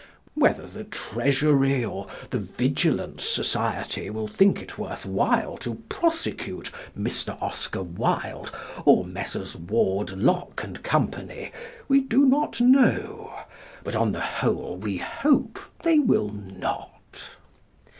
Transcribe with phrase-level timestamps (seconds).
[0.33, 7.39] Whether the Treasury or the Vigilance Society will think it worth while to prosecute Mr.
[7.39, 8.51] Oscar Wilde
[8.83, 9.55] or Messrs.
[9.55, 11.07] Ward, Lock and Co.,
[11.87, 13.31] we do not know;
[13.83, 17.29] but on the whole we hope they will not.